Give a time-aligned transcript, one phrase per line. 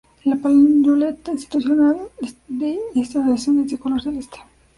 [0.23, 1.95] La pañoleta institucional
[2.47, 4.39] de esta asociación es de color celeste.